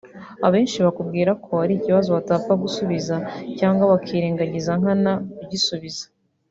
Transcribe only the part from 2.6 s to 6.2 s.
gusubiza cyangwa bakirengagiza nkana kugisubiza